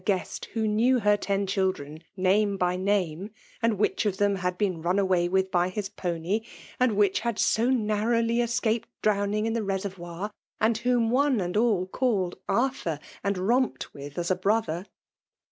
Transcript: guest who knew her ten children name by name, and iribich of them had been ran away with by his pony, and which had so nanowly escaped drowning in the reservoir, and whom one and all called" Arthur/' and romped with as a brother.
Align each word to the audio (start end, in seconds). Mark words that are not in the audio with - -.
guest 0.03 0.45
who 0.53 0.67
knew 0.67 0.97
her 0.97 1.15
ten 1.15 1.45
children 1.45 2.03
name 2.17 2.57
by 2.57 2.75
name, 2.75 3.29
and 3.61 3.77
iribich 3.77 4.07
of 4.07 4.17
them 4.17 4.37
had 4.37 4.57
been 4.57 4.81
ran 4.81 4.97
away 4.97 5.29
with 5.29 5.51
by 5.51 5.69
his 5.69 5.89
pony, 5.89 6.41
and 6.79 6.97
which 6.97 7.19
had 7.19 7.37
so 7.37 7.67
nanowly 7.69 8.41
escaped 8.43 8.89
drowning 9.03 9.45
in 9.45 9.53
the 9.53 9.61
reservoir, 9.61 10.31
and 10.59 10.79
whom 10.79 11.11
one 11.11 11.39
and 11.39 11.55
all 11.55 11.85
called" 11.85 12.35
Arthur/' 12.49 12.99
and 13.23 13.37
romped 13.37 13.93
with 13.93 14.17
as 14.17 14.31
a 14.31 14.35
brother. 14.35 14.87